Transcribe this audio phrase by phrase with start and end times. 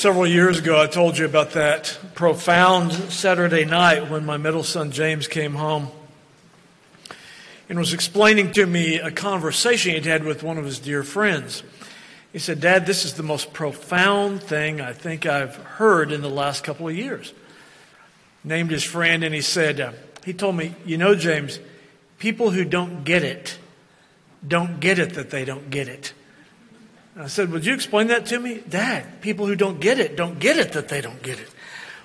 [0.00, 4.92] Several years ago, I told you about that profound Saturday night when my middle son
[4.92, 5.88] James came home
[7.68, 11.62] and was explaining to me a conversation he'd had with one of his dear friends.
[12.32, 16.30] He said, Dad, this is the most profound thing I think I've heard in the
[16.30, 17.34] last couple of years.
[18.42, 19.92] Named his friend, and he said, uh,
[20.24, 21.60] He told me, You know, James,
[22.18, 23.58] people who don't get it
[24.48, 26.14] don't get it that they don't get it.
[27.22, 28.62] I said, Would you explain that to me?
[28.68, 31.48] Dad, people who don't get it don't get it that they don't get it.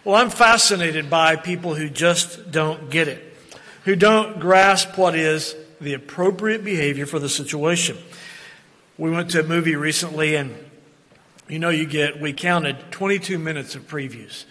[0.04, 3.36] Well, I'm fascinated by people who just don't get it,
[3.86, 7.98] who don't grasp what is the appropriate behavior for the situation.
[8.98, 10.56] We went to a movie recently, and
[11.48, 14.46] you know, you get, we counted 22 minutes of previews.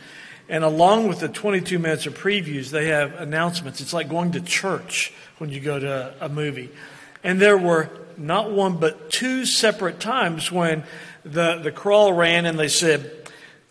[0.48, 3.80] And along with the 22 minutes of previews, they have announcements.
[3.80, 6.70] It's like going to church when you go to a movie.
[7.22, 10.84] And there were not one, but two separate times when
[11.24, 13.10] the, the crawl ran and they said,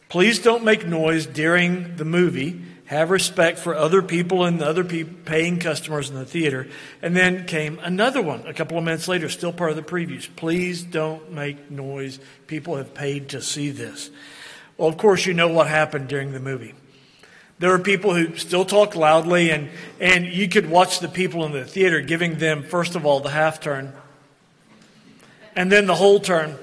[0.09, 2.61] please don't make noise during the movie.
[2.85, 6.67] Have respect for other people and other people, paying customers in the theater.
[7.01, 10.27] And then came another one a couple of minutes later, still part of the previews.
[10.35, 12.19] Please don't make noise.
[12.45, 14.11] People have paid to see this.
[14.77, 16.75] Well, of course, you know what happened during the movie.
[17.59, 21.51] There are people who still talk loudly, and, and you could watch the people in
[21.51, 23.93] the theater giving them, first of all, the half turn
[25.55, 26.57] and then the whole turn.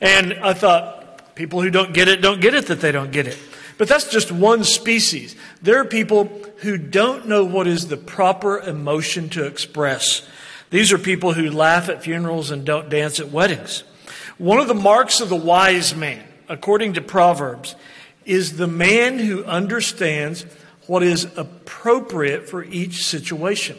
[0.00, 3.26] And I thought, people who don't get it don't get it that they don't get
[3.26, 3.38] it.
[3.78, 5.36] But that's just one species.
[5.62, 6.24] There are people
[6.58, 10.28] who don't know what is the proper emotion to express.
[10.68, 13.82] These are people who laugh at funerals and don't dance at weddings.
[14.36, 17.74] One of the marks of the wise man, according to Proverbs,
[18.24, 20.44] is the man who understands
[20.86, 23.78] what is appropriate for each situation.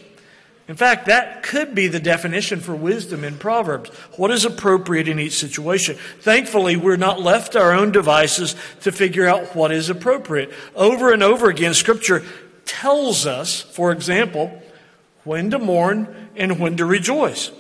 [0.72, 3.90] In fact, that could be the definition for wisdom in Proverbs.
[4.16, 5.98] What is appropriate in each situation?
[6.22, 10.50] Thankfully, we're not left to our own devices to figure out what is appropriate.
[10.74, 12.24] Over and over again, Scripture
[12.64, 14.62] tells us, for example,
[15.26, 17.52] when to mourn and when to rejoice.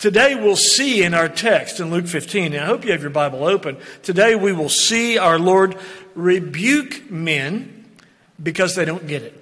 [0.00, 3.10] Today we'll see in our text in Luke 15, and I hope you have your
[3.10, 3.76] Bible open.
[4.02, 5.78] Today we will see our Lord
[6.16, 7.84] rebuke men
[8.42, 9.35] because they don't get it.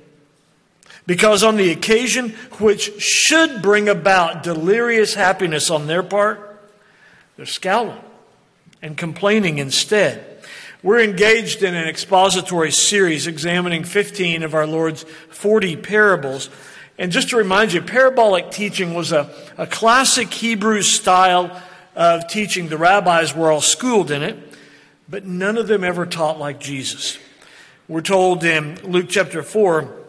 [1.06, 6.58] Because on the occasion which should bring about delirious happiness on their part,
[7.36, 8.00] they're scowling
[8.80, 10.42] and complaining instead.
[10.82, 16.50] We're engaged in an expository series examining 15 of our Lord's 40 parables.
[16.98, 21.62] And just to remind you, parabolic teaching was a, a classic Hebrew style
[21.96, 22.68] of teaching.
[22.68, 24.36] The rabbis were all schooled in it,
[25.08, 27.18] but none of them ever taught like Jesus.
[27.88, 30.03] We're told in Luke chapter 4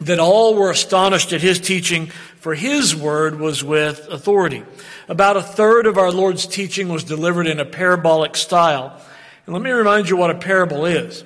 [0.00, 2.06] that all were astonished at his teaching,
[2.36, 4.64] for his word was with authority.
[5.08, 9.00] About a third of our Lord's teaching was delivered in a parabolic style.
[9.46, 11.24] And let me remind you what a parable is.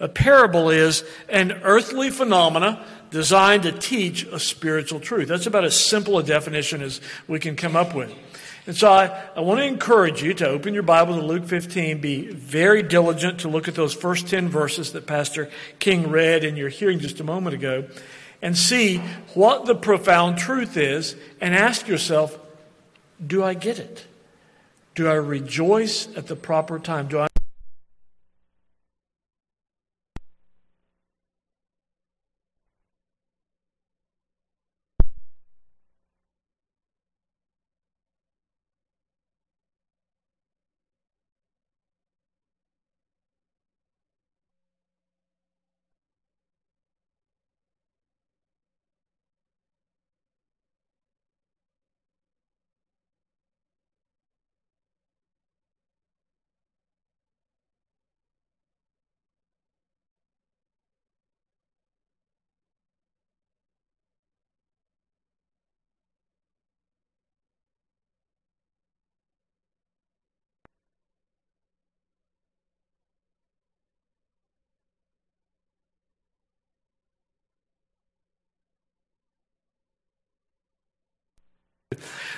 [0.00, 5.28] A parable is an earthly phenomena designed to teach a spiritual truth.
[5.28, 8.12] That's about as simple a definition as we can come up with.
[8.66, 12.00] And so I, I want to encourage you to open your Bible to Luke 15.
[12.00, 16.56] Be very diligent to look at those first 10 verses that Pastor King read in
[16.56, 17.84] your hearing just a moment ago
[18.42, 18.98] and see
[19.34, 22.38] what the profound truth is and ask yourself,
[23.24, 24.04] do I get it?
[24.96, 27.06] Do I rejoice at the proper time?
[27.06, 27.28] Do I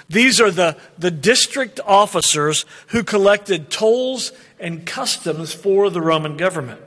[0.08, 6.80] These are the, the district officers who collected tolls and customs for the Roman government.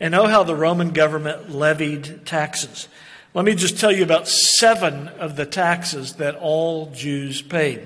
[0.00, 2.88] And oh, how the Roman government levied taxes.
[3.34, 7.80] Let me just tell you about seven of the taxes that all Jews paid.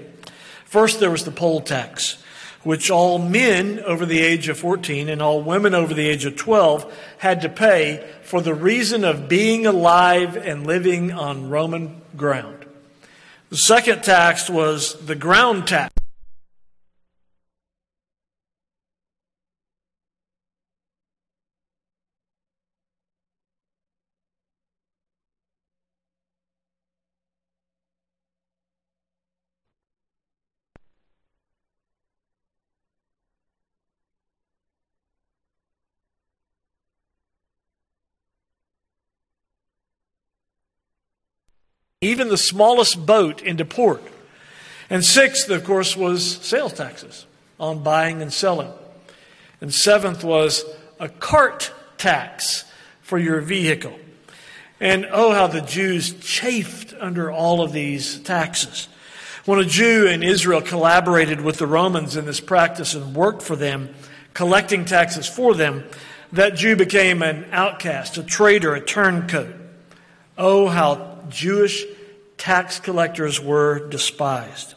[0.64, 2.22] First, there was the poll tax,
[2.62, 6.36] which all men over the age of 14 and all women over the age of
[6.36, 12.59] 12 had to pay for the reason of being alive and living on Roman ground.
[13.50, 15.92] The second tax was the ground tax.
[42.10, 44.02] Even the smallest boat into port.
[44.88, 47.26] And sixth, of course, was sales taxes
[47.58, 48.72] on buying and selling.
[49.60, 50.64] And seventh was
[50.98, 52.64] a cart tax
[53.02, 53.98] for your vehicle.
[54.80, 58.88] And oh, how the Jews chafed under all of these taxes.
[59.44, 63.56] When a Jew in Israel collaborated with the Romans in this practice and worked for
[63.56, 63.94] them,
[64.34, 65.84] collecting taxes for them,
[66.32, 69.54] that Jew became an outcast, a traitor, a turncoat.
[70.38, 71.84] Oh, how Jewish
[72.40, 74.74] tax collectors were despised.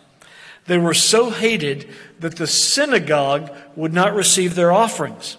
[0.66, 1.90] They were so hated
[2.20, 5.38] that the synagogue would not receive their offerings.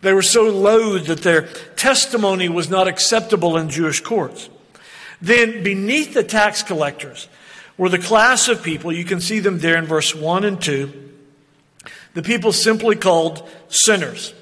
[0.00, 4.48] They were so loathed that their testimony was not acceptable in Jewish courts.
[5.20, 7.28] Then, beneath the tax collectors
[7.76, 10.92] were the class of people, you can see them there in verse 1 and 2,
[12.14, 14.32] the people simply called sinners,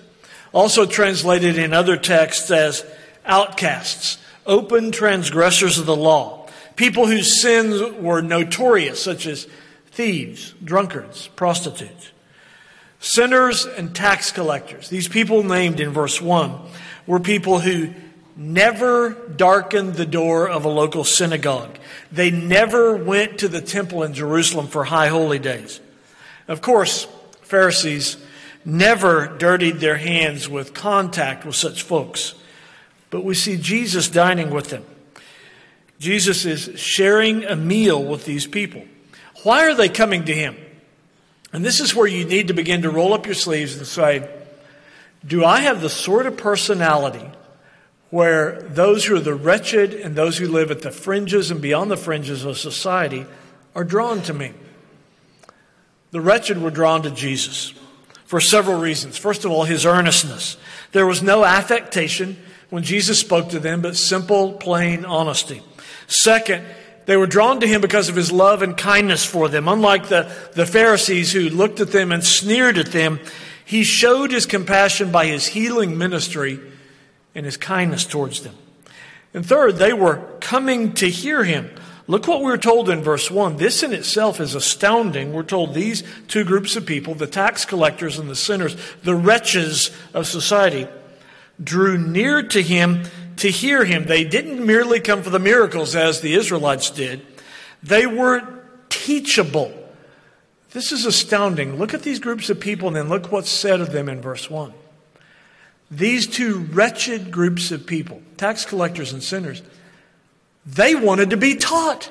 [0.53, 2.85] also translated in other texts as
[3.25, 6.42] outcasts, open transgressors of the law,
[6.83, 9.47] people whose sins were notorious, such as
[9.93, 12.11] thieves, drunkards, prostitutes.
[12.99, 16.59] Sinners and tax collectors, these people named in verse 1,
[17.07, 17.91] were people who
[18.35, 21.79] never darkened the door of a local synagogue.
[22.11, 25.79] They never went to the temple in Jerusalem for high holy days.
[26.49, 27.07] Of course,
[27.43, 28.17] Pharisees
[28.65, 32.35] never dirtied their hands with contact with such folks.
[33.11, 34.85] But we see Jesus dining with them.
[36.03, 38.83] Jesus is sharing a meal with these people.
[39.45, 40.57] Why are they coming to him?
[41.53, 44.29] And this is where you need to begin to roll up your sleeves and say,
[45.25, 47.25] Do I have the sort of personality
[48.11, 51.89] where those who are the wretched and those who live at the fringes and beyond
[51.89, 53.25] the fringes of society
[53.77, 54.55] are drawn to me?
[56.11, 57.75] The wretched were drawn to Jesus
[58.25, 59.19] for several reasons.
[59.19, 60.57] First of all, his earnestness.
[60.91, 62.39] There was no affectation
[62.71, 65.63] when Jesus spoke to them, but simple, plain honesty.
[66.13, 66.65] Second,
[67.07, 69.67] they were drawn to him because of his love and kindness for them.
[69.67, 73.19] Unlike the, the Pharisees who looked at them and sneered at them,
[73.65, 76.61] he showed his compassion by his healing ministry
[77.35, 78.55] and his kindness towards them.
[79.33, 81.71] And third, they were coming to hear him.
[82.07, 83.57] Look what we're told in verse 1.
[83.57, 85.33] This in itself is astounding.
[85.33, 89.91] We're told these two groups of people, the tax collectors and the sinners, the wretches
[90.13, 90.87] of society,
[91.63, 93.05] drew near to him
[93.37, 94.07] to hear him.
[94.07, 97.27] They didn't merely come for the miracles as the Israelites did,
[97.83, 99.73] they were teachable.
[100.71, 101.77] This is astounding.
[101.77, 104.49] Look at these groups of people and then look what's said of them in verse
[104.49, 104.73] 1.
[105.91, 109.63] These two wretched groups of people, tax collectors and sinners,
[110.65, 112.11] they wanted to be taught.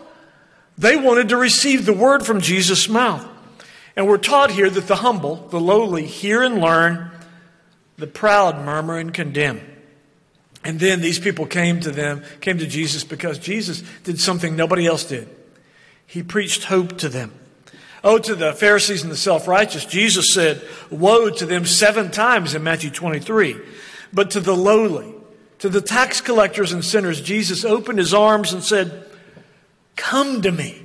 [0.77, 3.25] They wanted to receive the word from Jesus' mouth.
[3.95, 7.11] And we're taught here that the humble, the lowly, hear and learn,
[7.97, 9.61] the proud murmur and condemn.
[10.63, 14.85] And then these people came to them, came to Jesus because Jesus did something nobody
[14.85, 15.27] else did.
[16.05, 17.33] He preached hope to them.
[18.03, 22.55] Oh, to the Pharisees and the self righteous, Jesus said, Woe to them seven times
[22.55, 23.55] in Matthew 23.
[24.13, 25.13] But to the lowly,
[25.59, 29.05] to the tax collectors and sinners, Jesus opened his arms and said,
[29.95, 30.83] Come to me,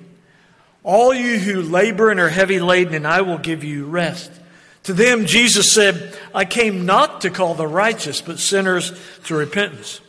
[0.85, 4.31] all you who labor and are heavy laden, and I will give you rest.
[4.87, 10.01] To them, Jesus said, I came not to call the righteous, but sinners to repentance.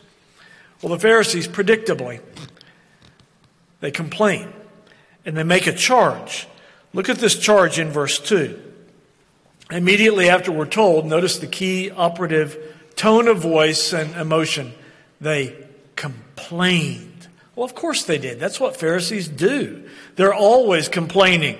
[0.83, 2.21] Well, the Pharisees, predictably,
[3.79, 4.53] they complain
[5.25, 6.47] and they make a charge.
[6.93, 8.61] Look at this charge in verse 2.
[9.71, 14.73] Immediately after we're told, notice the key operative tone of voice and emotion.
[15.19, 15.55] They
[15.95, 17.27] complained.
[17.55, 18.39] Well, of course they did.
[18.39, 19.89] That's what Pharisees do.
[20.17, 21.57] They're always complaining.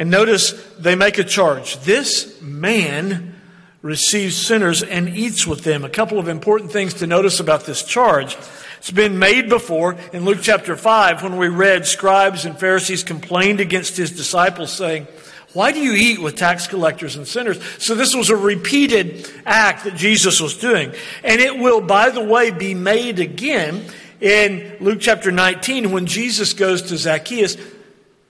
[0.00, 1.76] And notice they make a charge.
[1.80, 3.34] This man
[3.82, 5.84] receives sinners and eats with them.
[5.84, 8.34] A couple of important things to notice about this charge.
[8.78, 13.60] It's been made before in Luke chapter 5 when we read scribes and Pharisees complained
[13.60, 15.06] against his disciples saying,
[15.52, 17.60] why do you eat with tax collectors and sinners?
[17.76, 20.94] So this was a repeated act that Jesus was doing.
[21.22, 23.84] And it will, by the way, be made again
[24.18, 27.58] in Luke chapter 19 when Jesus goes to Zacchaeus,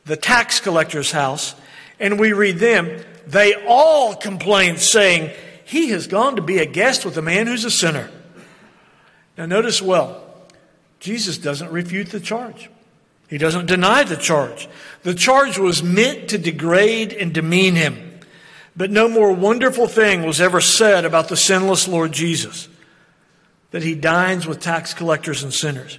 [0.05, 1.55] the tax collector's house,
[2.01, 5.31] and we read them, they all complained, saying,
[5.65, 8.11] He has gone to be a guest with a man who's a sinner.
[9.39, 10.25] Now, notice well,
[10.99, 12.69] Jesus doesn't refute the charge.
[13.29, 14.69] He doesn't deny the charge.
[15.05, 18.21] The charge was meant to degrade and demean him.
[18.77, 22.69] But no more wonderful thing was ever said about the sinless Lord Jesus
[23.71, 25.99] that he dines with tax collectors and sinners.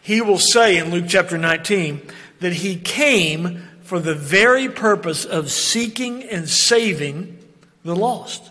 [0.00, 2.02] He will say in Luke chapter 19
[2.40, 7.38] that he came for the very purpose of seeking and saving
[7.84, 8.50] the lost.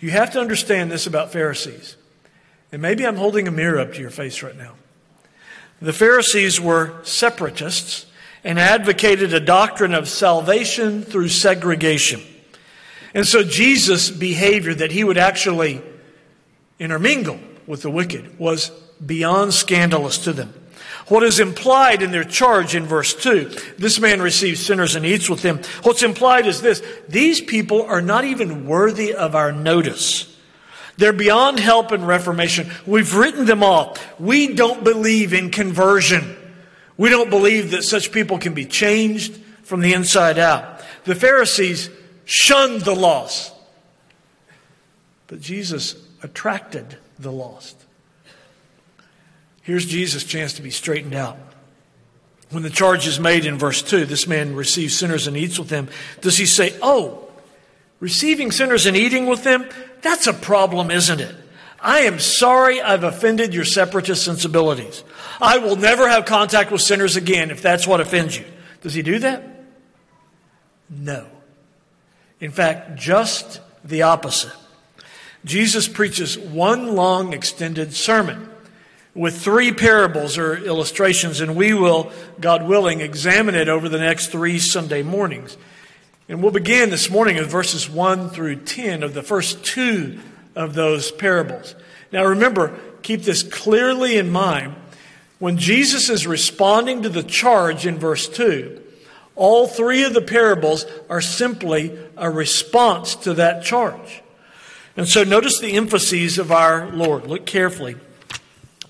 [0.00, 1.96] You have to understand this about Pharisees.
[2.72, 4.74] And maybe I'm holding a mirror up to your face right now.
[5.80, 8.06] The Pharisees were separatists
[8.44, 12.20] and advocated a doctrine of salvation through segregation.
[13.14, 15.82] And so Jesus' behavior that he would actually
[16.78, 18.70] intermingle with the wicked was
[19.04, 20.54] beyond scandalous to them.
[21.08, 25.30] What is implied in their charge in verse 2, this man receives sinners and eats
[25.30, 25.60] with them.
[25.84, 30.32] What's implied is this these people are not even worthy of our notice.
[30.96, 32.70] They're beyond help and reformation.
[32.86, 34.18] We've written them off.
[34.18, 36.36] We don't believe in conversion.
[36.96, 40.80] We don't believe that such people can be changed from the inside out.
[41.04, 41.90] The Pharisees
[42.24, 43.52] shunned the lost,
[45.26, 47.85] but Jesus attracted the lost.
[49.66, 51.36] Here's Jesus' chance to be straightened out.
[52.50, 55.68] When the charge is made in verse 2, this man receives sinners and eats with
[55.68, 55.88] them,
[56.20, 57.28] does he say, Oh,
[57.98, 59.68] receiving sinners and eating with them?
[60.02, 61.34] That's a problem, isn't it?
[61.80, 65.02] I am sorry I've offended your separatist sensibilities.
[65.40, 68.44] I will never have contact with sinners again if that's what offends you.
[68.82, 69.42] Does he do that?
[70.88, 71.26] No.
[72.38, 74.52] In fact, just the opposite.
[75.44, 78.48] Jesus preaches one long extended sermon
[79.16, 84.26] with three parables or illustrations, and we will, God willing, examine it over the next
[84.26, 85.56] three Sunday mornings.
[86.28, 90.20] And we'll begin this morning with verses 1 through 10 of the first two
[90.54, 91.74] of those parables.
[92.12, 94.74] Now remember, keep this clearly in mind.
[95.38, 98.82] When Jesus is responding to the charge in verse 2,
[99.34, 104.22] all three of the parables are simply a response to that charge.
[104.94, 107.26] And so notice the emphases of our Lord.
[107.26, 107.96] Look carefully.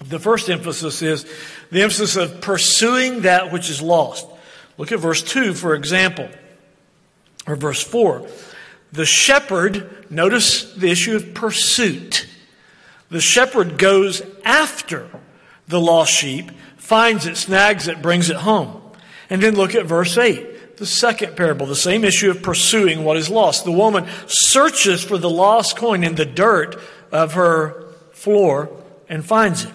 [0.05, 1.27] The first emphasis is
[1.71, 4.27] the emphasis of pursuing that which is lost.
[4.79, 6.29] Look at verse 2, for example,
[7.47, 8.29] or verse 4.
[8.93, 12.27] The shepherd, notice the issue of pursuit.
[13.11, 15.09] The shepherd goes after
[15.69, 18.83] the lost sheep, finds it, snags it, brings it home.
[19.29, 23.17] And then look at verse 8, the second parable, the same issue of pursuing what
[23.17, 23.65] is lost.
[23.65, 28.71] The woman searches for the lost coin in the dirt of her floor
[29.09, 29.73] and finds it.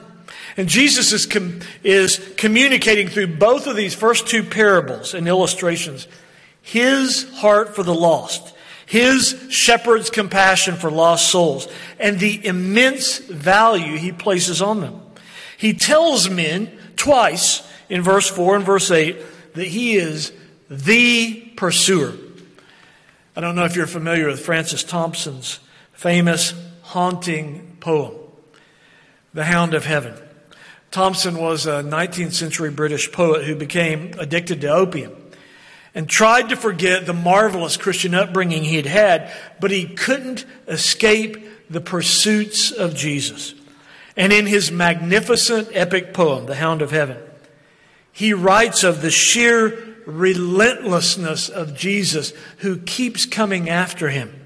[0.58, 6.08] And Jesus is, com- is communicating through both of these first two parables and illustrations
[6.62, 8.54] his heart for the lost,
[8.86, 11.68] his shepherd's compassion for lost souls,
[12.00, 15.02] and the immense value he places on them.
[15.58, 19.18] He tells men twice in verse 4 and verse 8
[19.54, 20.32] that he is
[20.70, 22.14] the pursuer.
[23.36, 25.60] I don't know if you're familiar with Francis Thompson's
[25.94, 28.16] famous haunting poem,
[29.34, 30.16] The Hound of Heaven.
[30.92, 35.16] Thompson was a 19th century British poet who became addicted to opium
[35.96, 39.32] and tried to forget the marvelous Christian upbringing he had had,
[39.62, 41.38] but he couldn't escape
[41.70, 43.54] the pursuits of Jesus.
[44.18, 47.18] And in his magnificent epic poem, The Hound of Heaven,
[48.12, 54.41] he writes of the sheer relentlessness of Jesus who keeps coming after him.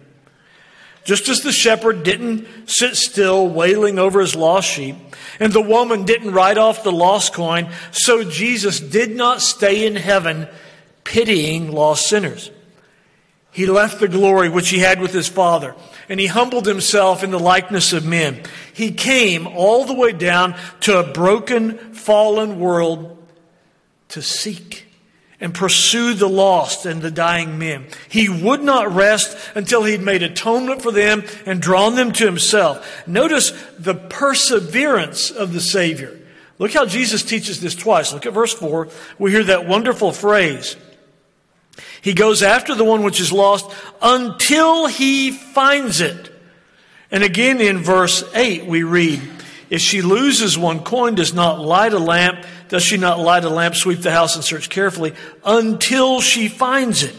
[1.05, 4.95] Just as the shepherd didn't sit still wailing over his lost sheep,
[5.39, 9.95] and the woman didn't write off the lost coin, so Jesus did not stay in
[9.95, 10.47] heaven
[11.03, 12.49] pitying lost sinners.
[13.51, 15.75] He left the glory which he had with his Father,
[16.09, 18.41] and he humbled himself in the likeness of men.
[18.73, 23.23] He came all the way down to a broken, fallen world
[24.09, 24.87] to seek
[25.39, 27.85] and pursue the lost and the dying men.
[28.09, 33.07] He would not rest until he'd made atonement for them and drawn them to himself.
[33.07, 36.19] Notice the perseverance of the Savior.
[36.57, 38.13] Look how Jesus teaches this twice.
[38.13, 38.87] Look at verse 4.
[39.19, 40.77] We hear that wonderful phrase.
[42.01, 43.69] He goes after the one which is lost
[44.01, 46.31] until he finds it.
[47.11, 49.21] And again in verse 8 we read,
[49.69, 53.49] if she loses one coin, does not light a lamp, does she not light a
[53.49, 57.15] lamp, sweep the house, and search carefully until she finds it?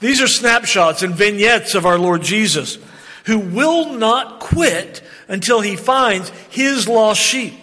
[0.00, 2.78] These are snapshots and vignettes of our Lord Jesus,
[3.24, 7.54] who will not quit until he finds his lost sheep.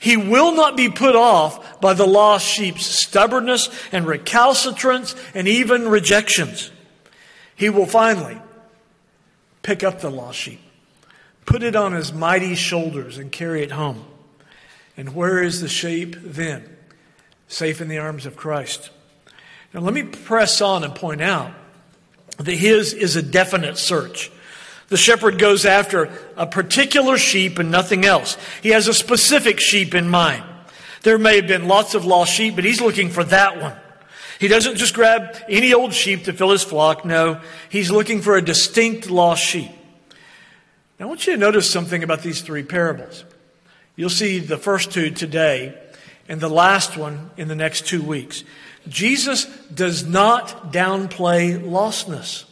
[0.00, 5.88] He will not be put off by the lost sheep's stubbornness and recalcitrance and even
[5.88, 6.70] rejections.
[7.56, 8.38] He will finally
[9.62, 10.60] pick up the lost sheep
[11.46, 14.04] put it on his mighty shoulders and carry it home.
[14.96, 16.76] And where is the sheep then?
[17.48, 18.90] Safe in the arms of Christ.
[19.72, 21.52] Now, let me press on and point out
[22.38, 24.30] that his is a definite search.
[24.88, 28.36] The shepherd goes after a particular sheep and nothing else.
[28.62, 30.44] He has a specific sheep in mind.
[31.02, 33.76] There may have been lots of lost sheep, but he's looking for that one.
[34.38, 37.04] He doesn't just grab any old sheep to fill his flock.
[37.04, 39.70] No, he's looking for a distinct lost sheep.
[40.98, 43.24] Now, I want you to notice something about these three parables.
[43.96, 45.78] You'll see the first two today,
[46.28, 48.42] and the last one in the next two weeks.
[48.88, 52.44] Jesus does not downplay lostness.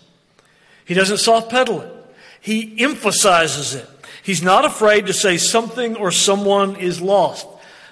[0.85, 1.93] He doesn't soft pedal it.
[2.41, 3.89] He emphasizes it.
[4.23, 7.47] He's not afraid to say something or someone is lost.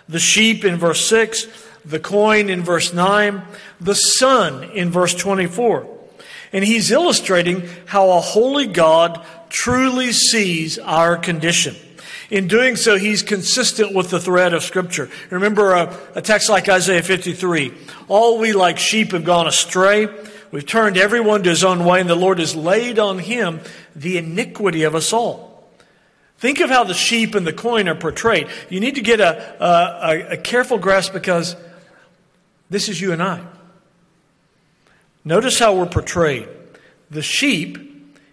[0.08, 1.46] The sheep in verse 6,
[1.84, 3.42] the coin in verse 9,
[3.80, 5.98] the son in verse 24.
[6.52, 11.76] And he's illustrating how a holy God truly sees our condition.
[12.30, 15.10] In doing so, he's consistent with the thread of Scripture.
[15.30, 17.74] Remember a, a, text like Isaiah 53
[18.06, 20.06] All we like sheep have gone astray.
[20.52, 23.60] We've turned everyone to his own way, and the Lord has laid on him
[23.94, 25.68] the iniquity of us all.
[26.38, 28.48] Think of how the sheep and the coin are portrayed.
[28.68, 31.54] You need to get a, a, a careful grasp because
[32.70, 33.44] this is you and I.
[35.24, 36.48] Notice how we're portrayed.
[37.10, 37.78] The sheep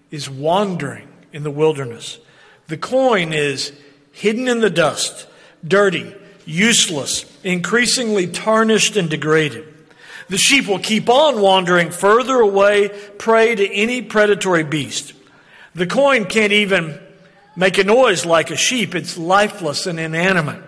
[0.10, 2.20] is wandering in the wilderness.
[2.68, 3.74] The coin is
[4.18, 5.28] hidden in the dust,
[5.66, 6.12] dirty,
[6.44, 9.72] useless, increasingly tarnished and degraded.
[10.28, 15.14] The sheep will keep on wandering further away, prey to any predatory beast.
[15.76, 17.00] The coin can't even
[17.56, 18.96] make a noise like a sheep.
[18.96, 20.64] It's lifeless and inanimate.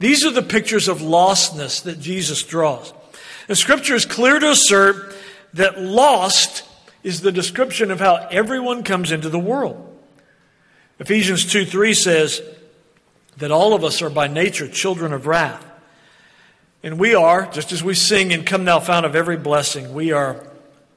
[0.00, 2.92] These are the pictures of lostness that Jesus draws.
[3.46, 5.14] The scripture is clear to assert
[5.54, 6.64] that lost
[7.04, 9.86] is the description of how everyone comes into the world.
[10.98, 12.42] Ephesians 2 3 says
[13.40, 15.66] that all of us are by nature children of wrath.
[16.82, 20.12] And we are, just as we sing and Come Thou Fount of Every Blessing, we
[20.12, 20.46] are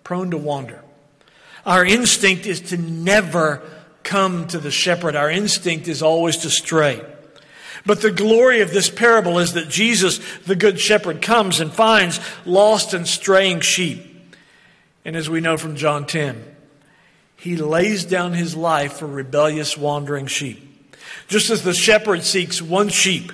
[0.04, 0.82] prone to wander.
[1.66, 3.62] Our instinct is to never
[4.04, 5.16] come to the shepherd.
[5.16, 7.02] Our instinct is always to stray.
[7.86, 12.20] But the glory of this parable is that Jesus, the good shepherd, comes and finds
[12.46, 14.06] lost and straying sheep.
[15.04, 16.44] And as we know from John 10,
[17.36, 20.73] he lays down his life for rebellious wandering sheep.
[21.28, 23.32] Just as the shepherd seeks one sheep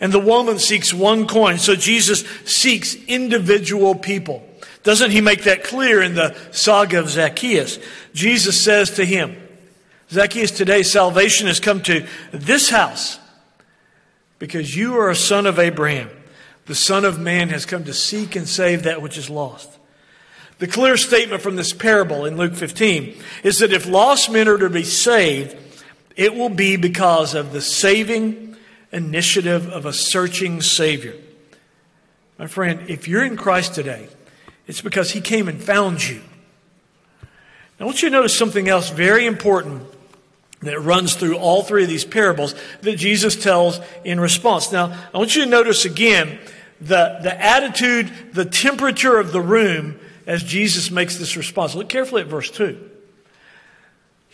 [0.00, 4.46] and the woman seeks one coin, so Jesus seeks individual people.
[4.82, 7.78] Doesn't he make that clear in the saga of Zacchaeus?
[8.12, 9.36] Jesus says to him,
[10.10, 13.20] Zacchaeus, today salvation has come to this house
[14.40, 16.10] because you are a son of Abraham.
[16.66, 19.70] The Son of Man has come to seek and save that which is lost.
[20.58, 24.58] The clear statement from this parable in Luke 15 is that if lost men are
[24.58, 25.56] to be saved,
[26.16, 28.56] it will be because of the saving
[28.92, 31.14] initiative of a searching Savior.
[32.38, 34.08] My friend, if you're in Christ today,
[34.66, 36.20] it's because He came and found you.
[37.78, 39.82] Now, I want you to notice something else very important
[40.60, 44.70] that runs through all three of these parables that Jesus tells in response.
[44.70, 46.38] Now, I want you to notice again
[46.80, 51.74] the, the attitude, the temperature of the room as Jesus makes this response.
[51.74, 52.90] Look carefully at verse 2.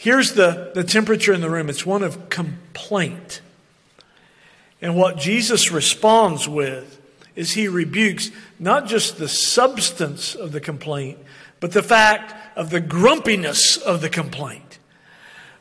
[0.01, 3.41] Here's the, the temperature in the room it's one of complaint.
[4.81, 7.01] And what Jesus responds with
[7.35, 8.31] is he rebukes
[8.61, 11.19] not just the substance of the complaint,
[11.59, 14.79] but the fact of the grumpiness of the complaint.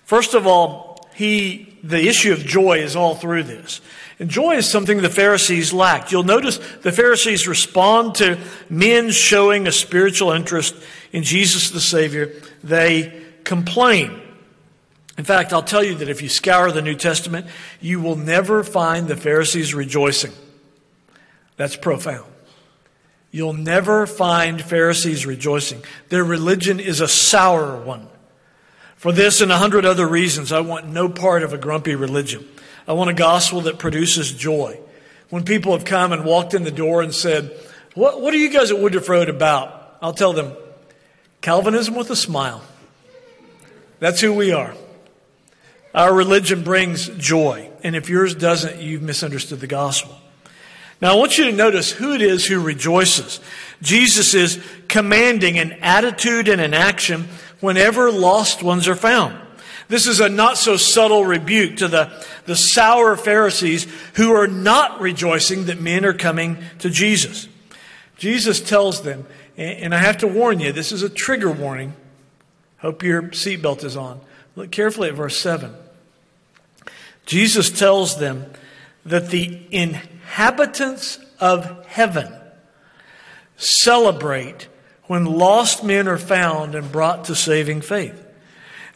[0.03, 3.81] First of all, he, the issue of joy is all through this.
[4.19, 6.11] And joy is something the Pharisees lacked.
[6.11, 8.37] You'll notice the Pharisees respond to
[8.69, 10.75] men showing a spiritual interest
[11.11, 12.33] in Jesus the Savior.
[12.63, 14.21] They complain.
[15.17, 17.47] In fact, I'll tell you that if you scour the New Testament,
[17.81, 20.31] you will never find the Pharisees rejoicing.
[21.55, 22.31] That's profound.
[23.31, 25.83] You'll never find Pharisees rejoicing.
[26.09, 28.07] Their religion is a sour one.
[28.95, 32.47] For this and a hundred other reasons, I want no part of a grumpy religion.
[32.87, 34.79] I want a gospel that produces joy.
[35.29, 37.51] When people have come and walked in the door and said,
[37.95, 39.97] What, what are you guys at Woodruff Road about?
[40.01, 40.53] I'll tell them,
[41.41, 42.63] Calvinism with a smile.
[43.99, 44.73] That's who we are.
[45.97, 50.15] Our religion brings joy, and if yours doesn't, you've misunderstood the gospel.
[51.01, 53.39] Now, I want you to notice who it is who rejoices.
[53.81, 57.27] Jesus is commanding an attitude and an action
[57.61, 59.39] whenever lost ones are found.
[59.87, 65.01] This is a not so subtle rebuke to the, the sour Pharisees who are not
[65.01, 67.47] rejoicing that men are coming to Jesus.
[68.17, 69.25] Jesus tells them,
[69.57, 71.95] and I have to warn you, this is a trigger warning.
[72.81, 74.21] Hope your seatbelt is on.
[74.55, 75.73] Look carefully at verse 7.
[77.27, 78.45] Jesus tells them
[79.05, 82.33] that the inhabitants of heaven
[83.57, 84.67] celebrate
[85.03, 88.25] when lost men are found and brought to saving faith.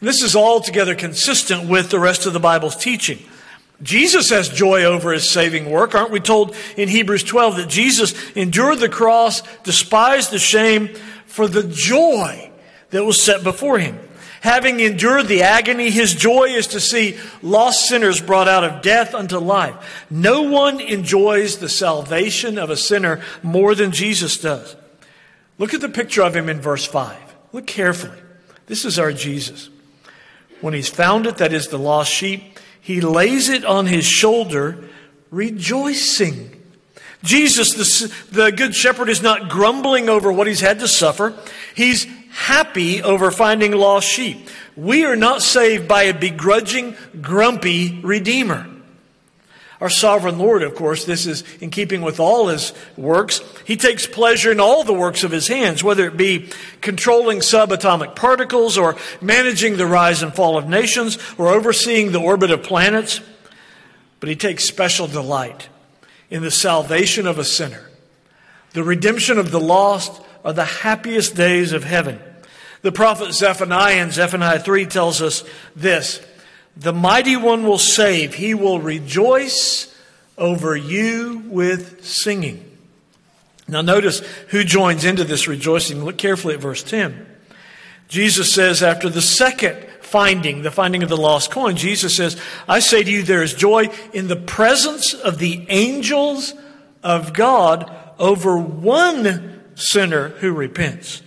[0.00, 3.20] This is altogether consistent with the rest of the Bible's teaching.
[3.82, 5.94] Jesus has joy over his saving work.
[5.94, 10.94] Aren't we told in Hebrews 12 that Jesus endured the cross, despised the shame
[11.26, 12.50] for the joy
[12.90, 13.98] that was set before him?
[14.42, 19.14] Having endured the agony, his joy is to see lost sinners brought out of death
[19.14, 20.04] unto life.
[20.10, 24.74] No one enjoys the salvation of a sinner more than Jesus does.
[25.58, 27.16] Look at the picture of him in verse 5.
[27.52, 28.18] Look carefully.
[28.66, 29.70] This is our Jesus.
[30.60, 34.88] When he's found it, that is the lost sheep, he lays it on his shoulder,
[35.30, 36.60] rejoicing.
[37.22, 41.32] Jesus, the, the good shepherd, is not grumbling over what he's had to suffer.
[41.76, 44.48] He's happy over finding lost sheep.
[44.74, 48.66] We are not saved by a begrudging, grumpy Redeemer.
[49.82, 53.40] Our sovereign Lord, of course, this is in keeping with all his works.
[53.64, 58.14] He takes pleasure in all the works of his hands, whether it be controlling subatomic
[58.14, 63.20] particles or managing the rise and fall of nations or overseeing the orbit of planets.
[64.20, 65.68] But he takes special delight
[66.30, 67.90] in the salvation of a sinner.
[68.74, 72.20] The redemption of the lost are the happiest days of heaven.
[72.82, 75.44] The prophet Zephaniah in Zephaniah 3 tells us
[75.76, 76.20] this
[76.76, 78.34] the mighty one will save.
[78.34, 79.94] He will rejoice
[80.38, 82.68] over you with singing.
[83.68, 86.04] Now, notice who joins into this rejoicing.
[86.04, 87.26] Look carefully at verse 10.
[88.08, 92.80] Jesus says, after the second finding, the finding of the lost coin, Jesus says, I
[92.80, 96.52] say to you, there is joy in the presence of the angels
[97.02, 101.22] of God over one sinner who repents.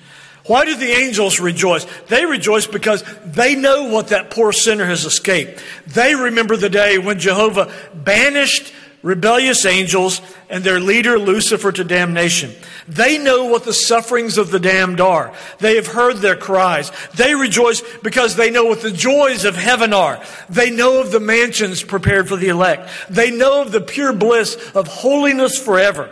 [0.46, 1.86] Why do the angels rejoice?
[2.08, 5.64] They rejoice because they know what that poor sinner has escaped.
[5.88, 12.52] They remember the day when Jehovah banished rebellious angels and their leader Lucifer to damnation.
[12.88, 15.34] They know what the sufferings of the damned are.
[15.60, 16.92] They have heard their cries.
[17.16, 20.22] They rejoice because they know what the joys of heaven are.
[20.50, 22.90] They know of the mansions prepared for the elect.
[23.10, 26.10] They know of the pure bliss of holiness forever.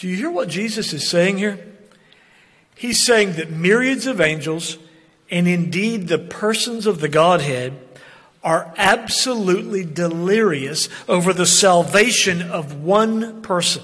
[0.00, 1.58] Do you hear what Jesus is saying here?
[2.74, 4.78] He's saying that myriads of angels,
[5.30, 7.78] and indeed the persons of the Godhead,
[8.42, 13.82] are absolutely delirious over the salvation of one person.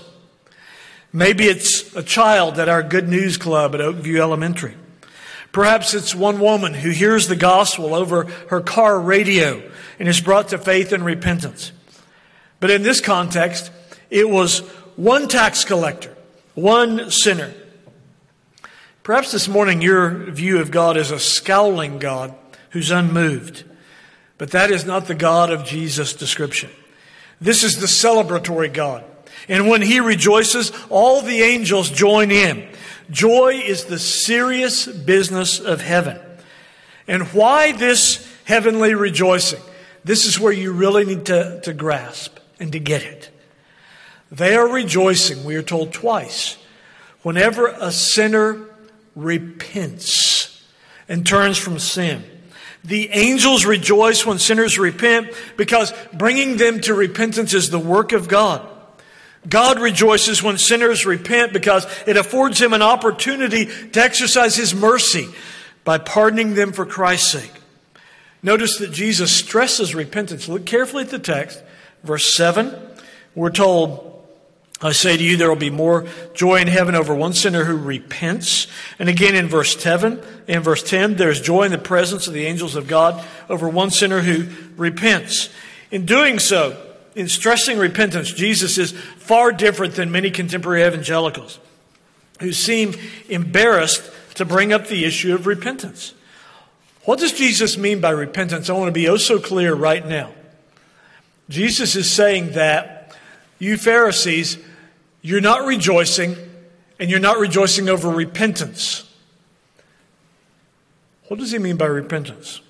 [1.13, 4.75] Maybe it's a child at our Good News Club at Oakview Elementary.
[5.53, 9.63] Perhaps it's one woman who hears the gospel over her car radio
[9.99, 11.73] and is brought to faith and repentance.
[12.59, 13.71] But in this context,
[14.09, 14.63] it was
[14.97, 16.17] one tax collector,
[16.55, 17.53] one sinner
[19.07, 22.35] Perhaps this morning your view of God is a scowling God
[22.71, 23.63] who's unmoved.
[24.37, 26.71] But that is not the God of Jesus' description.
[27.41, 29.05] This is the celebratory God.
[29.49, 32.69] And when he rejoices, all the angels join in.
[33.09, 36.19] Joy is the serious business of heaven.
[37.07, 39.63] And why this heavenly rejoicing?
[40.03, 43.31] This is where you really need to, to grasp and to get it.
[44.31, 46.57] They are rejoicing, we are told twice,
[47.23, 48.67] whenever a sinner
[49.15, 50.65] repents
[51.09, 52.25] and turns from sin.
[52.85, 58.29] The angels rejoice when sinners repent because bringing them to repentance is the work of
[58.29, 58.67] God.
[59.49, 65.29] God rejoices when sinners repent because it affords him an opportunity to exercise his mercy
[65.85, 67.53] by pardoning them for Christ's sake.
[68.43, 70.49] Notice that Jesus stresses repentance.
[70.49, 71.63] Look carefully at the text.
[72.05, 72.75] Verse 7,
[73.35, 74.16] we're told,
[74.83, 77.77] I say to you, there will be more joy in heaven over one sinner who
[77.77, 78.67] repents.
[78.99, 82.45] And again in verse 7, in verse 10, there's joy in the presence of the
[82.45, 85.49] angels of God over one sinner who repents.
[85.91, 86.77] In doing so,
[87.15, 91.59] in stressing repentance, Jesus is far different than many contemporary evangelicals
[92.41, 92.95] who seem
[93.31, 94.03] embarrassed
[94.35, 96.13] to bring up the issue of repentance.
[97.05, 98.69] What does Jesus mean by repentance?
[98.69, 100.33] I want to be oh so clear right now.
[101.49, 102.96] Jesus is saying that
[103.59, 104.59] you Pharisees,
[105.23, 106.37] you're not rejoicing,
[106.99, 109.11] and you're not rejoicing over repentance.
[111.29, 112.61] What does he mean by repentance?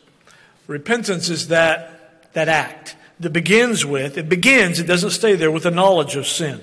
[0.66, 5.62] Repentance is that, that act that begins with, it begins, it doesn't stay there, with
[5.62, 6.60] the knowledge of sin.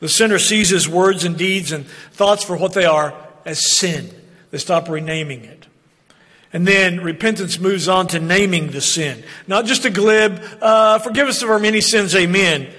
[0.00, 4.10] The sinner sees his words and deeds and thoughts for what they are as sin.
[4.50, 5.66] They stop renaming it.
[6.52, 9.22] And then repentance moves on to naming the sin.
[9.46, 12.72] Not just a glib, uh, forgive us of our many sins, amen.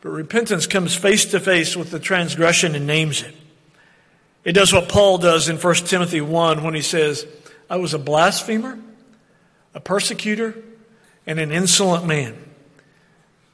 [0.00, 3.34] But repentance comes face to face with the transgression and names it.
[4.44, 7.26] It does what Paul does in 1 Timothy 1 when he says,
[7.68, 8.78] I was a blasphemer,
[9.74, 10.56] a persecutor,
[11.26, 12.36] and an insolent man.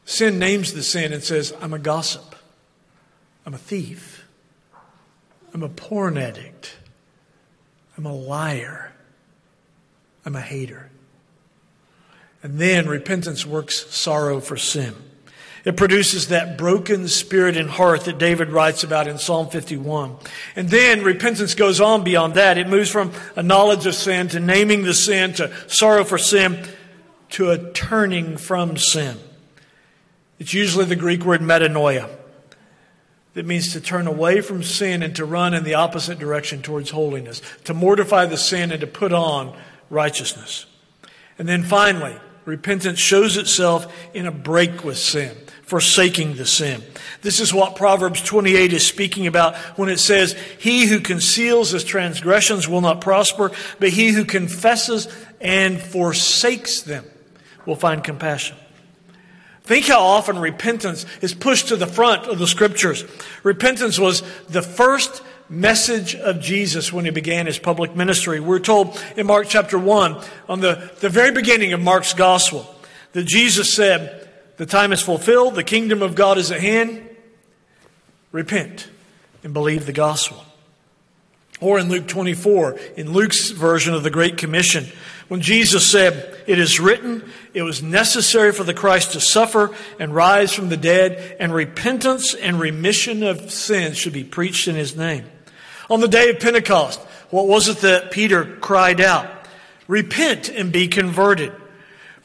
[0.04, 2.36] Sin names the sin and says, I'm a gossip,
[3.44, 4.24] I'm a thief,
[5.52, 6.76] I'm a porn addict,
[7.98, 8.92] I'm a liar,
[10.24, 10.90] I'm a hater.
[12.42, 14.94] And then repentance works sorrow for sin.
[15.66, 20.16] It produces that broken spirit and heart that David writes about in Psalm 51.
[20.54, 22.56] And then repentance goes on beyond that.
[22.56, 26.66] It moves from a knowledge of sin to naming the sin to sorrow for sin
[27.30, 29.18] to a turning from sin.
[30.38, 32.08] It's usually the Greek word metanoia
[33.34, 36.90] that means to turn away from sin and to run in the opposite direction towards
[36.90, 39.54] holiness, to mortify the sin and to put on
[39.90, 40.66] righteousness.
[41.38, 46.82] And then finally, repentance shows itself in a break with sin, forsaking the sin.
[47.22, 51.84] This is what Proverbs 28 is speaking about when it says, He who conceals his
[51.84, 53.50] transgressions will not prosper,
[53.80, 55.08] but he who confesses
[55.40, 57.04] and forsakes them
[57.66, 58.56] will find compassion.
[59.64, 63.04] Think how often repentance is pushed to the front of the scriptures.
[63.42, 68.38] Repentance was the first message of Jesus when he began his public ministry.
[68.38, 72.72] We're told in Mark chapter 1, on the, the very beginning of Mark's gospel,
[73.12, 74.25] that Jesus said,
[74.56, 77.08] The time is fulfilled, the kingdom of God is at hand.
[78.32, 78.88] Repent
[79.42, 80.44] and believe the gospel.
[81.60, 84.86] Or in Luke 24, in Luke's version of the Great Commission,
[85.28, 90.14] when Jesus said, It is written, it was necessary for the Christ to suffer and
[90.14, 94.94] rise from the dead, and repentance and remission of sins should be preached in his
[94.94, 95.24] name.
[95.88, 99.30] On the day of Pentecost, what was it that Peter cried out?
[99.88, 101.52] Repent and be converted.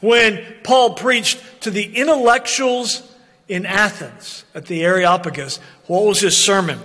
[0.02, 3.08] When Paul preached to the intellectuals
[3.48, 6.80] in Athens at the Areopagus, what was his sermon?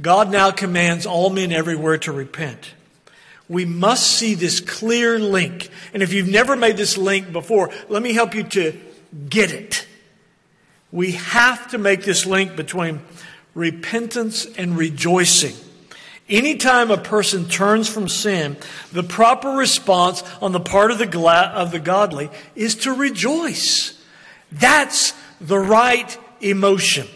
[0.00, 2.72] God now commands all men everywhere to repent.
[3.48, 5.70] We must see this clear link.
[5.94, 8.78] And if you've never made this link before, let me help you to
[9.30, 9.86] get it.
[10.92, 13.00] We have to make this link between
[13.54, 15.56] repentance and rejoicing.
[16.28, 18.56] Anytime a person turns from sin,
[18.92, 24.00] the proper response on the part of the, gla- of the godly is to rejoice.
[24.50, 27.06] That's the right emotion.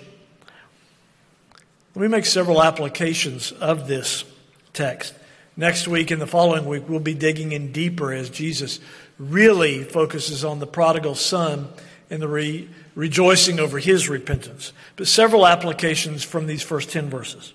[1.94, 4.24] Let me make several applications of this
[4.72, 5.14] text.
[5.56, 8.78] Next week and the following week, we'll be digging in deeper as Jesus
[9.18, 11.68] really focuses on the prodigal son
[12.08, 14.72] and the re- rejoicing over his repentance.
[14.94, 17.52] But several applications from these first 10 verses.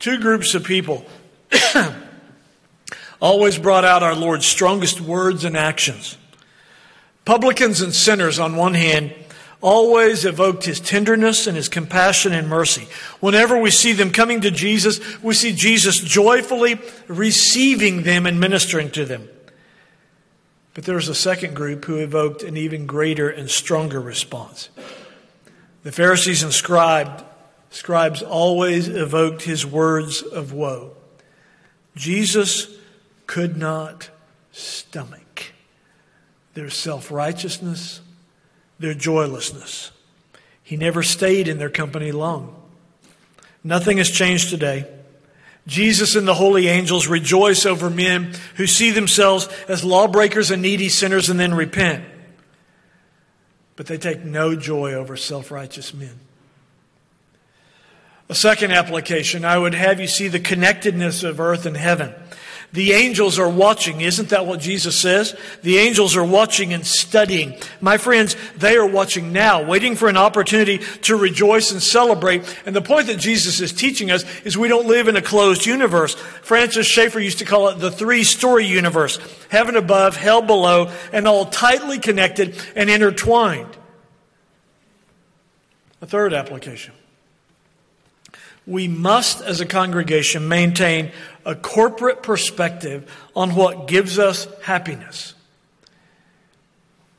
[0.00, 1.04] Two groups of people
[3.22, 6.18] always brought out our Lord's strongest words and actions.
[7.24, 9.14] Publicans and sinners on one hand,
[9.60, 12.88] always evoked his tenderness and his compassion and mercy.
[13.20, 18.90] Whenever we see them coming to Jesus, we see Jesus joyfully receiving them and ministering
[18.92, 19.28] to them.
[20.72, 24.70] But there was a second group who evoked an even greater and stronger response.
[25.82, 27.22] The Pharisees and scribes,
[27.70, 30.92] scribes always evoked his words of woe.
[31.96, 32.68] Jesus
[33.26, 34.10] could not
[34.52, 35.52] stomach
[36.54, 38.00] their self righteousness
[38.80, 39.92] their joylessness.
[40.64, 42.56] He never stayed in their company long.
[43.62, 44.86] Nothing has changed today.
[45.66, 50.88] Jesus and the holy angels rejoice over men who see themselves as lawbreakers and needy
[50.88, 52.04] sinners and then repent.
[53.76, 56.18] But they take no joy over self righteous men.
[58.30, 62.14] A second application, I would have you see the connectedness of earth and heaven.
[62.72, 64.02] The angels are watching.
[64.02, 65.36] Isn't that what Jesus says?
[65.62, 67.58] The angels are watching and studying.
[67.80, 72.44] My friends, they are watching now, waiting for an opportunity to rejoice and celebrate.
[72.64, 75.66] And the point that Jesus is teaching us is we don't live in a closed
[75.66, 76.14] universe.
[76.14, 79.18] Francis Schaeffer used to call it the three story universe.
[79.48, 83.76] Heaven above, hell below, and all tightly connected and intertwined.
[86.00, 86.94] A third application
[88.70, 91.10] we must, as a congregation, maintain
[91.44, 95.34] a corporate perspective on what gives us happiness.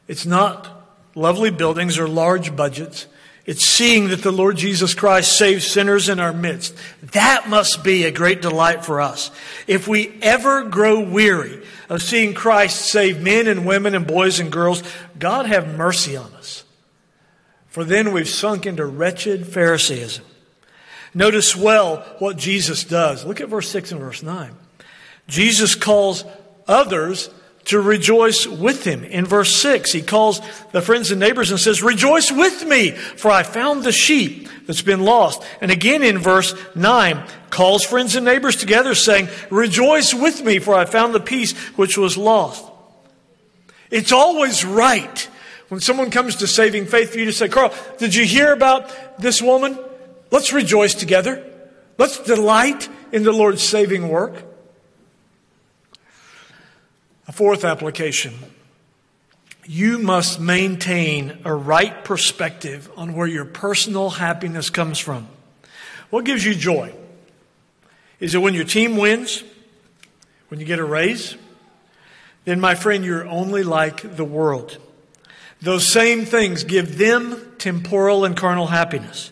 [0.07, 0.69] It's not
[1.13, 3.05] lovely buildings or large budgets.
[3.45, 6.73] It's seeing that the Lord Jesus Christ saves sinners in our midst.
[7.11, 9.29] That must be a great delight for us.
[9.67, 14.51] If we ever grow weary of seeing Christ save men and women and boys and
[14.51, 14.83] girls,
[15.19, 16.63] God have mercy on us.
[17.67, 20.23] For then we've sunk into wretched Phariseeism.
[21.13, 23.25] Notice well what Jesus does.
[23.25, 24.51] Look at verse 6 and verse 9.
[25.27, 26.23] Jesus calls
[26.67, 27.29] others
[27.65, 29.03] to rejoice with him.
[29.03, 33.29] In verse 6, he calls the friends and neighbors and says, Rejoice with me, for
[33.29, 35.43] I found the sheep that's been lost.
[35.61, 40.73] And again in verse 9, calls friends and neighbors together, saying, Rejoice with me, for
[40.73, 42.65] I found the piece which was lost.
[43.91, 45.29] It's always right
[45.67, 49.19] when someone comes to saving faith for you to say, Carl, did you hear about
[49.19, 49.77] this woman?
[50.31, 51.45] Let's rejoice together.
[51.97, 54.43] Let's delight in the Lord's saving work.
[57.27, 58.33] A fourth application
[59.65, 65.27] you must maintain a right perspective on where your personal happiness comes from.
[66.09, 66.93] What gives you joy?
[68.19, 69.43] Is it when your team wins?
[70.49, 71.37] When you get a raise?
[72.43, 74.77] Then, my friend, you're only like the world.
[75.61, 79.31] Those same things give them temporal and carnal happiness.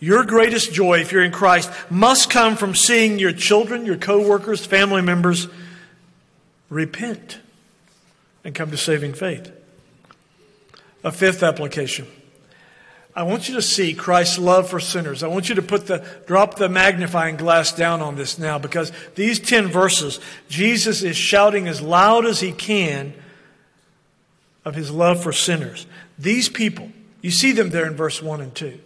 [0.00, 4.64] Your greatest joy, if you're in Christ, must come from seeing your children, your co-workers,
[4.64, 5.48] family members
[6.70, 7.38] repent
[8.44, 9.50] and come to saving faith.
[11.02, 12.06] A fifth application.
[13.18, 15.24] I want you to see Christ's love for sinners.
[15.24, 18.92] I want you to put the drop the magnifying glass down on this now because
[19.16, 23.12] these 10 verses Jesus is shouting as loud as he can
[24.64, 25.86] of his love for sinners.
[26.16, 28.78] These people, you see them there in verse 1 and 2.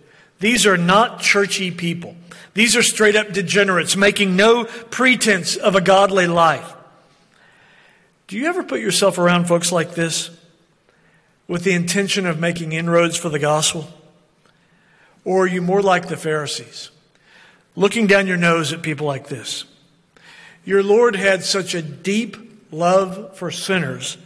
[0.42, 2.16] These are not churchy people.
[2.54, 6.74] These are straight up degenerates making no pretense of a godly life.
[8.26, 10.30] Do you ever put yourself around folks like this
[11.46, 13.88] with the intention of making inroads for the gospel?
[15.24, 16.90] Or are you more like the Pharisees,
[17.76, 19.64] looking down your nose at people like this?
[20.64, 22.36] Your Lord had such a deep
[22.72, 24.18] love for sinners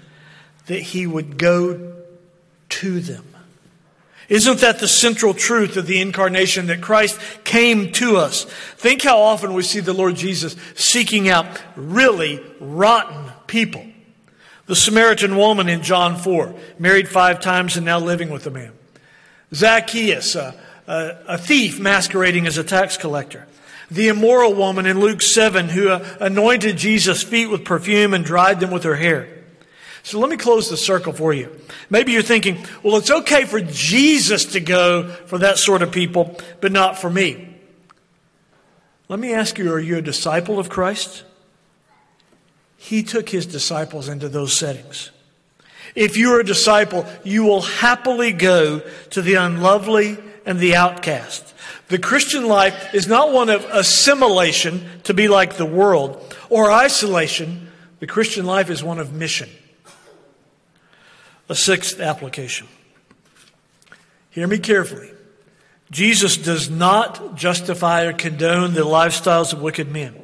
[0.65, 1.95] that he would go
[2.71, 3.36] to them.
[4.29, 8.45] Isn't that the central truth of the incarnation that Christ came to us?
[8.77, 13.87] Think how often we see the Lord Jesus seeking out really rotten people.
[14.67, 18.73] The Samaritan woman in John 4, married five times and now living with a man.
[19.55, 20.59] Zacchaeus, a,
[20.89, 23.47] a, a thief masquerading as a tax collector.
[23.93, 28.59] The immoral woman in Luke 7 who uh, anointed Jesus' feet with perfume and dried
[28.59, 29.36] them with her hair.
[30.07, 31.51] So let me close the circle for you.
[31.91, 36.39] Maybe you're thinking, well, it's okay for Jesus to go for that sort of people,
[36.61, 37.57] but not for me.
[39.09, 41.25] Let me ask you, are you a disciple of Christ?
[42.77, 45.11] He took his disciples into those settings.
[45.97, 51.53] If you're a disciple, you will happily go to the unlovely and the outcast.
[51.89, 57.73] The Christian life is not one of assimilation to be like the world or isolation.
[57.99, 59.49] The Christian life is one of mission.
[61.49, 62.67] A sixth application.
[64.31, 65.11] Hear me carefully.
[65.91, 70.15] Jesus does not justify or condone the lifestyles of wicked men.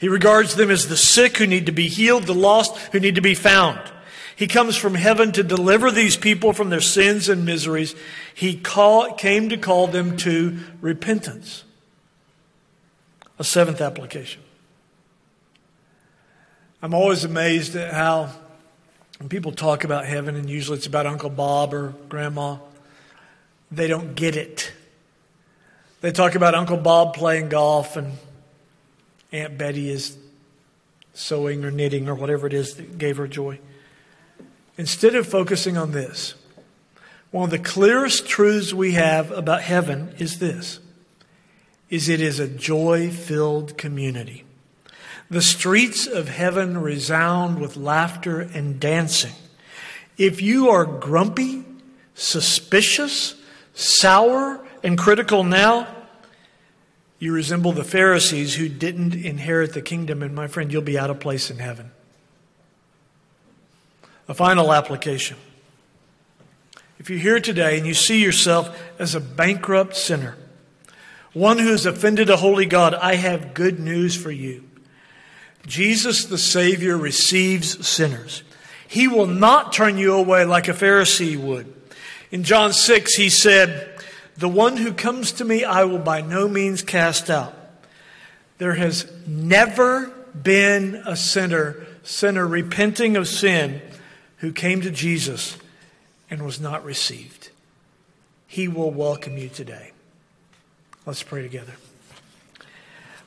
[0.00, 3.14] He regards them as the sick who need to be healed, the lost who need
[3.14, 3.80] to be found.
[4.34, 7.96] He comes from heaven to deliver these people from their sins and miseries.
[8.34, 11.64] He call, came to call them to repentance.
[13.38, 14.42] A seventh application.
[16.80, 18.30] I'm always amazed at how
[19.18, 22.58] when people talk about heaven, and usually it's about Uncle Bob or Grandma,
[23.70, 24.72] they don't get it.
[26.00, 28.18] They talk about Uncle Bob playing golf and
[29.32, 30.16] Aunt Betty is
[31.12, 33.58] sewing or knitting or whatever it is that gave her joy.
[34.76, 36.34] Instead of focusing on this,
[37.32, 40.80] one of the clearest truths we have about heaven is this
[41.90, 44.44] is it is a joy-filled community.
[45.30, 49.34] The streets of heaven resound with laughter and dancing.
[50.16, 51.64] If you are grumpy,
[52.14, 53.34] suspicious,
[53.74, 55.86] sour, and critical now,
[57.18, 61.10] you resemble the Pharisees who didn't inherit the kingdom, and my friend, you'll be out
[61.10, 61.90] of place in heaven.
[64.28, 65.36] A final application.
[66.98, 70.36] If you're here today and you see yourself as a bankrupt sinner,
[71.32, 74.67] one who has offended a holy God, I have good news for you.
[75.66, 78.42] Jesus the Savior receives sinners.
[78.86, 81.72] He will not turn you away like a Pharisee would.
[82.30, 83.98] In John 6, he said,
[84.36, 87.54] The one who comes to me, I will by no means cast out.
[88.58, 90.06] There has never
[90.42, 93.80] been a sinner, sinner repenting of sin,
[94.38, 95.56] who came to Jesus
[96.30, 97.50] and was not received.
[98.46, 99.92] He will welcome you today.
[101.06, 101.74] Let's pray together.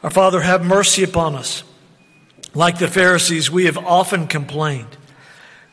[0.03, 1.63] Our Father, have mercy upon us.
[2.53, 4.97] Like the Pharisees, we have often complained.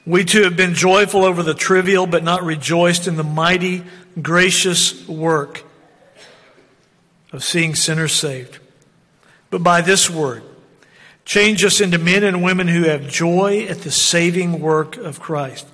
[0.07, 3.85] We too have been joyful over the trivial, but not rejoiced in the mighty,
[4.21, 5.65] gracious work
[7.33, 8.59] of seeing sinners saved.
[9.51, 10.43] But by this word,
[11.25, 15.67] change us into men and women who have joy at the saving work of Christ,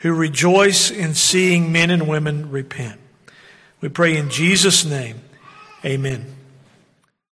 [0.00, 3.00] who rejoice in seeing men and women repent.
[3.80, 5.20] We pray in Jesus' name,
[5.84, 6.26] amen.